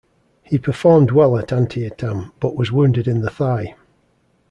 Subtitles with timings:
[0.41, 3.75] He performed well at Antietam, but was wounded in the thigh.